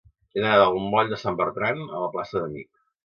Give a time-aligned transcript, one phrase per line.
[0.29, 2.73] He d'anar del moll de Sant Bertran a la plaça d'Amich.